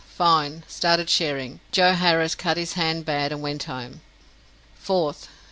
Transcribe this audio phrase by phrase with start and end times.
[0.17, 0.63] Fine.
[0.67, 1.59] Started shering.
[1.71, 4.01] Joe Harris cut his hand bad and wint hoam.
[4.83, 5.27] 4th.